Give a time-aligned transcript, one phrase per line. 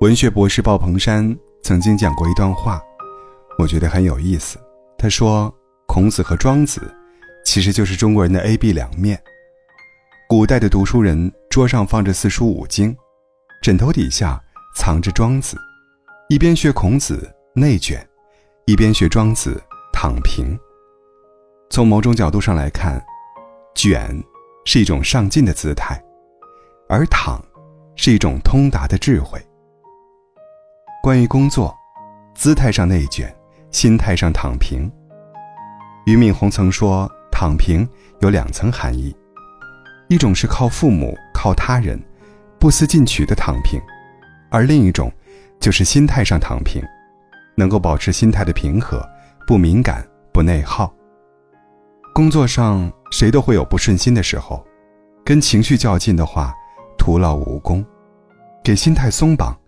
[0.00, 2.80] 文学博士鲍鹏山曾经讲过一段话，
[3.58, 4.56] 我觉得很有意思。
[4.96, 5.54] 他说
[5.86, 6.80] ：“孔子和庄子，
[7.44, 9.22] 其实就是中国人的 A、B 两面。
[10.26, 12.96] 古代的读书人桌上放着四书五经，
[13.60, 14.42] 枕头底下
[14.74, 15.54] 藏着庄子，
[16.30, 18.02] 一边学孔子内卷，
[18.64, 19.62] 一边学庄子
[19.92, 20.58] 躺平。
[21.68, 23.04] 从某种角度上来看，
[23.74, 24.18] 卷
[24.64, 26.02] 是一种上进的姿态。”
[26.88, 27.38] 而躺，
[27.96, 29.38] 是一种通达的智慧。
[31.02, 31.74] 关于工作，
[32.34, 33.34] 姿态上内卷，
[33.70, 34.90] 心态上躺平。
[36.04, 37.88] 俞敏洪曾说，躺平
[38.20, 39.16] 有两层含义：
[40.08, 41.98] 一种是靠父母、靠他人，
[42.58, 43.80] 不思进取的躺平；
[44.50, 45.10] 而另一种，
[45.58, 46.82] 就是心态上躺平，
[47.54, 49.02] 能够保持心态的平和，
[49.46, 50.92] 不敏感，不内耗。
[52.12, 54.62] 工作上，谁都会有不顺心的时候，
[55.24, 56.54] 跟情绪较劲的话。
[56.98, 57.82] 徒劳无功，
[58.62, 59.58] 给心态松绑，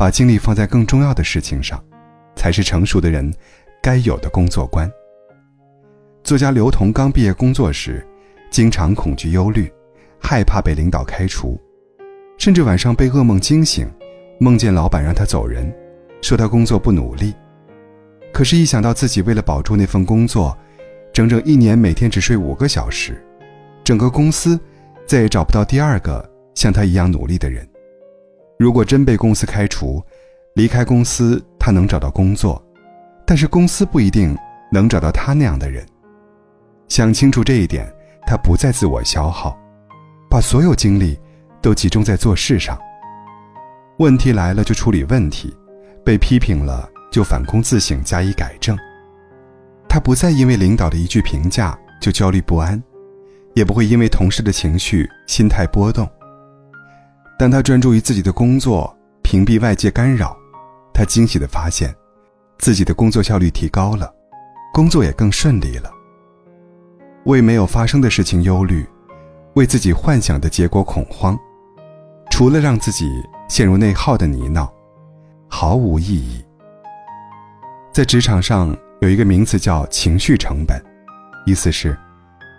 [0.00, 1.78] 把精力放在更重要的事情上，
[2.34, 3.30] 才是成熟的人
[3.82, 4.90] 该有的工作观。
[6.24, 8.02] 作家刘同刚毕业工作时，
[8.50, 9.70] 经常恐惧忧虑，
[10.18, 11.60] 害怕被领导开除，
[12.38, 13.86] 甚至晚上被噩梦惊醒，
[14.38, 15.70] 梦见老板让他走人，
[16.22, 17.34] 说他工作不努力。
[18.32, 20.56] 可是，一想到自己为了保住那份工作，
[21.12, 23.22] 整整一年每天只睡五个小时，
[23.84, 24.58] 整个公司
[25.04, 26.26] 再也找不到第二个。
[26.54, 27.68] 像他一样努力的人，
[28.60, 30.04] 如果真被公司开除，
[30.52, 32.62] 离开公司他能找到工作，
[33.26, 34.36] 但是公司不一定
[34.70, 35.82] 能找到他那样的人。
[36.86, 37.90] 想清楚这一点，
[38.26, 39.58] 他不再自我消耗，
[40.28, 41.18] 把所有精力
[41.62, 42.78] 都集中在做事上。
[43.96, 45.56] 问题来了就处理问题，
[46.04, 48.76] 被批评了就反躬自省加以改正。
[49.88, 52.78] 他不再因为领导的一句评价就焦虑不安，
[53.54, 56.06] 也不会因为同事的情绪心态波动。
[57.40, 60.36] 当他专注于自己的工作，屏蔽外界干扰，
[60.92, 61.90] 他惊喜地发现，
[62.58, 64.12] 自己的工作效率提高了，
[64.74, 65.90] 工作也更顺利了。
[67.24, 68.86] 为没有发生的事情忧虑，
[69.54, 71.34] 为自己幻想的结果恐慌，
[72.30, 73.10] 除了让自己
[73.48, 74.70] 陷入内耗的泥淖，
[75.48, 76.44] 毫无意义。
[77.90, 80.78] 在职场上有一个名词叫情绪成本，
[81.46, 81.96] 意思是，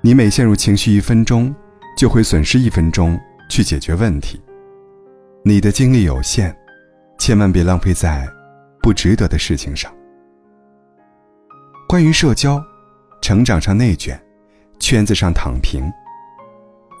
[0.00, 1.54] 你每陷入情绪一分钟，
[1.94, 4.40] 就会损失一分钟去解决问题。
[5.44, 6.54] 你的精力有限，
[7.18, 8.28] 千万别浪费在
[8.80, 9.92] 不值得的事情上。
[11.88, 12.64] 关于社交，
[13.20, 14.16] 成长上内卷，
[14.78, 15.92] 圈子上躺平。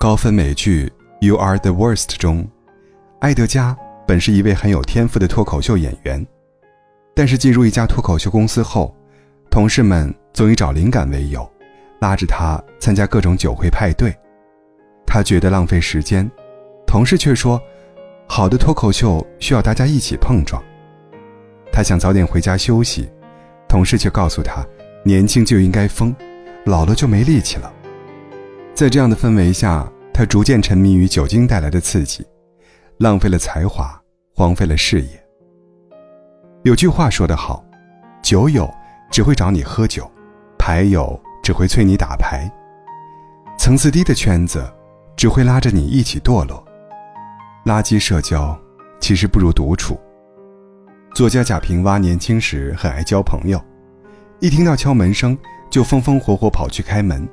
[0.00, 0.92] 高分美剧
[1.24, 2.44] 《You Are the Worst》中，
[3.20, 3.76] 埃德加
[4.08, 6.26] 本是一位很有天赋的脱口秀演员，
[7.14, 8.92] 但是进入一家脱口秀公司后，
[9.52, 11.48] 同事们总以找灵感为由，
[12.00, 14.12] 拉着他参加各种酒会派对，
[15.06, 16.28] 他觉得浪费时间，
[16.88, 17.62] 同事却说。
[18.26, 20.62] 好的脱口秀需要大家一起碰撞。
[21.72, 23.10] 他想早点回家休息，
[23.68, 24.64] 同事却告诉他，
[25.04, 26.14] 年轻就应该疯，
[26.64, 27.72] 老了就没力气了。
[28.74, 32.24] 在这样的氛围下，他逐渐沉迷于酒精带来的刺激，
[32.98, 33.98] 浪费了才华，
[34.34, 35.08] 荒废了事业。
[36.62, 37.64] 有句话说得好，
[38.22, 38.70] 酒友
[39.10, 40.10] 只会找你喝酒，
[40.58, 42.50] 牌友只会催你打牌，
[43.58, 44.70] 层次低的圈子
[45.16, 46.62] 只会拉着你一起堕落。
[47.64, 48.58] 垃圾社交，
[48.98, 49.96] 其实不如独处。
[51.14, 53.62] 作家贾平凹年轻时很爱交朋友，
[54.40, 55.38] 一听到敲门声
[55.70, 57.28] 就风风火火跑去开门。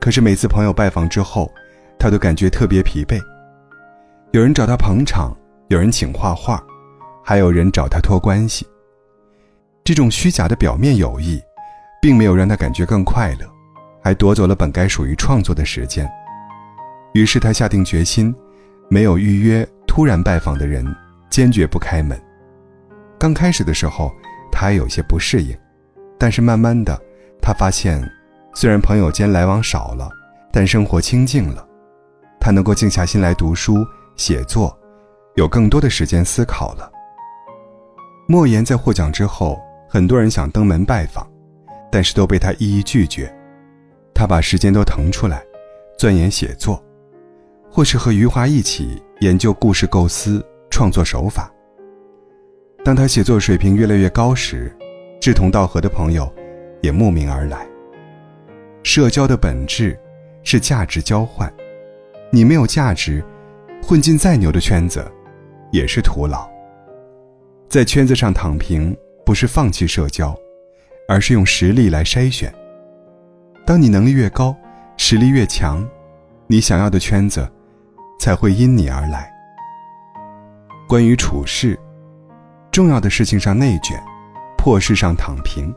[0.00, 1.52] 可是每次朋友拜访之后，
[1.98, 3.20] 他都感觉特别疲惫。
[4.32, 5.36] 有人找他捧场，
[5.68, 6.64] 有人请画画，
[7.22, 8.66] 还有人找他托关系。
[9.84, 11.38] 这种虚假的表面友谊，
[12.00, 13.46] 并没有让他感觉更快乐，
[14.02, 16.10] 还夺走了本该属于创作的时间。
[17.12, 18.34] 于是他下定决心，
[18.88, 19.66] 没有预约。
[19.94, 20.84] 突然拜访的人
[21.30, 22.20] 坚决不开门。
[23.16, 24.10] 刚开始的时候，
[24.50, 25.56] 他还有些不适应，
[26.18, 27.00] 但是慢慢的，
[27.40, 28.02] 他发现，
[28.54, 30.10] 虽然朋友间来往少了，
[30.50, 31.64] 但生活清静了。
[32.40, 34.76] 他能够静下心来读书写作，
[35.36, 36.90] 有更多的时间思考了。
[38.26, 41.24] 莫言在获奖之后，很多人想登门拜访，
[41.88, 43.32] 但是都被他一一拒绝。
[44.12, 45.40] 他把时间都腾出来，
[45.96, 46.82] 钻研写作。
[47.70, 51.50] 或是和余华一起研究故事构思、创作手法。
[52.84, 54.74] 当他写作水平越来越高时，
[55.20, 56.30] 志同道合的朋友
[56.82, 57.66] 也慕名而来。
[58.82, 59.98] 社交的本质
[60.42, 61.50] 是价值交换，
[62.30, 63.24] 你没有价值，
[63.82, 65.10] 混进再牛的圈子
[65.70, 66.46] 也是徒劳。
[67.68, 68.94] 在圈子上躺平，
[69.24, 70.36] 不是放弃社交，
[71.08, 72.52] 而是用实力来筛选。
[73.64, 74.54] 当你能力越高，
[74.96, 75.88] 实力越强，
[76.48, 77.48] 你想要的圈子。
[78.18, 79.30] 才会因你而来。
[80.88, 81.78] 关于处事，
[82.70, 84.02] 重要的事情上内卷，
[84.56, 85.74] 破事上躺平。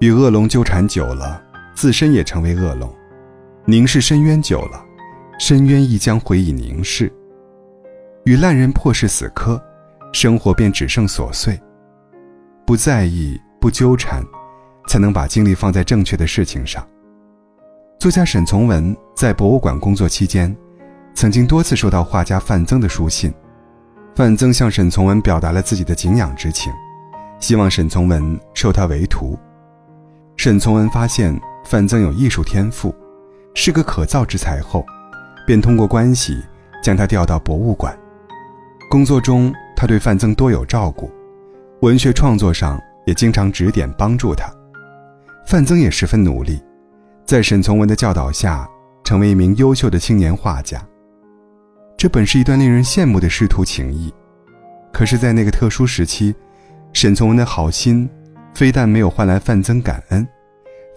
[0.00, 1.42] 与恶龙纠缠久了，
[1.74, 2.88] 自身也成为恶龙；
[3.64, 4.84] 凝视深渊久了，
[5.38, 7.12] 深渊亦将回以凝视。
[8.24, 9.62] 与烂人破事死磕，
[10.12, 11.60] 生活便只剩琐碎。
[12.66, 14.24] 不在意，不纠缠，
[14.88, 16.86] 才能把精力放在正确的事情上。
[17.98, 20.54] 作家沈从文在博物馆工作期间，
[21.14, 23.32] 曾经多次收到画家范曾的书信。
[24.14, 26.72] 范曾向沈从文表达了自己的敬仰之情，
[27.40, 29.38] 希望沈从文收他为徒。
[30.36, 32.94] 沈从文发现范曾有艺术天赋，
[33.54, 34.84] 是个可造之才后，
[35.46, 36.40] 便通过关系
[36.82, 37.96] 将他调到博物馆。
[38.90, 41.10] 工作中，他对范曾多有照顾，
[41.80, 44.48] 文学创作上也经常指点帮助他。
[45.46, 46.62] 范曾也十分努力，
[47.26, 48.68] 在沈从文的教导下，
[49.02, 50.80] 成为一名优秀的青年画家。
[52.04, 54.12] 这本是一段令人羡慕的师徒情谊，
[54.92, 56.34] 可是，在那个特殊时期，
[56.92, 58.06] 沈从文的好心，
[58.54, 60.28] 非但没有换来范增感恩，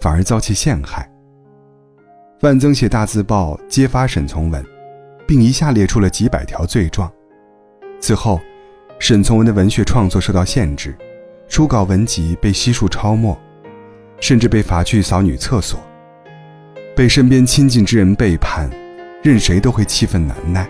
[0.02, 1.10] 反而遭其陷害。
[2.38, 4.62] 范增写大字报揭发沈从文，
[5.26, 7.10] 并一下列出了几百条罪状。
[7.98, 8.38] 此后，
[8.98, 10.94] 沈从文的文学创作受到限制，
[11.48, 13.34] 初稿文集被悉数抄没，
[14.20, 15.80] 甚至被罚去扫女厕所，
[16.94, 18.70] 被身边亲近之人背叛，
[19.22, 20.68] 任谁都会气愤难耐。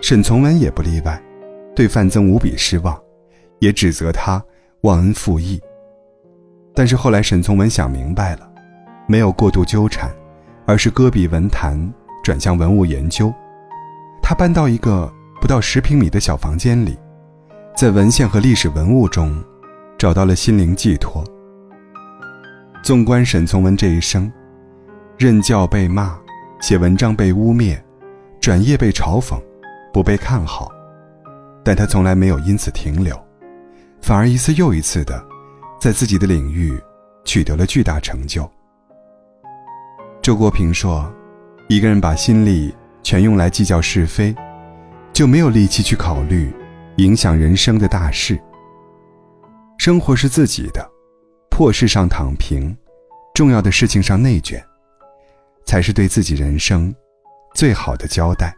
[0.00, 1.22] 沈从文也不例外，
[1.76, 2.98] 对范增无比失望，
[3.58, 4.42] 也指责他
[4.82, 5.60] 忘恩负义。
[6.74, 8.50] 但是后来沈从文想明白了，
[9.06, 10.10] 没有过度纠缠，
[10.66, 11.92] 而是搁笔文坛，
[12.24, 13.32] 转向文物研究。
[14.22, 16.96] 他搬到一个不到十平米的小房间里，
[17.76, 19.42] 在文献和历史文物中，
[19.98, 21.22] 找到了心灵寄托。
[22.82, 24.32] 纵观沈从文这一生，
[25.18, 26.18] 任教被骂，
[26.60, 27.78] 写文章被污蔑，
[28.40, 29.38] 转业被嘲讽。
[29.92, 30.70] 不被看好，
[31.64, 33.18] 但他从来没有因此停留，
[34.00, 35.22] 反而一次又一次的，
[35.80, 36.80] 在自己的领域
[37.24, 38.48] 取得了巨大成就。
[40.22, 41.12] 周国平说
[41.68, 44.34] ：“一个人把心力全用来计较是非，
[45.12, 46.54] 就没有力气去考虑
[46.98, 48.38] 影响人生的大事。
[49.76, 50.88] 生活是自己的，
[51.50, 52.76] 破事上躺平，
[53.34, 54.62] 重要的事情上内卷，
[55.64, 56.94] 才是对自己人生
[57.54, 58.54] 最好的交代。”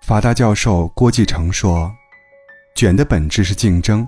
[0.00, 1.94] 法大教授郭继成说
[2.74, 4.06] ：“卷的本质是竞争，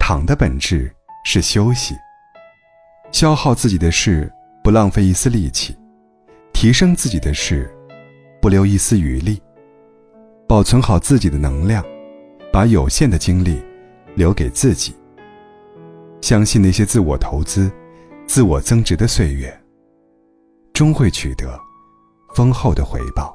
[0.00, 0.92] 躺的本质
[1.24, 1.94] 是休息。
[3.12, 4.30] 消耗自己的事，
[4.64, 5.74] 不浪费一丝力气；
[6.52, 7.72] 提升自己的事，
[8.40, 9.40] 不留一丝余力。
[10.48, 11.84] 保存好自己的能量，
[12.52, 13.62] 把有限的精力
[14.16, 14.96] 留给自己。
[16.20, 17.70] 相信那些自我投资、
[18.26, 19.56] 自我增值的岁月，
[20.72, 21.56] 终会取得
[22.34, 23.32] 丰厚的回报。”